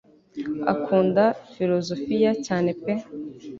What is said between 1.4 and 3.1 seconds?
filozofiya cyane pe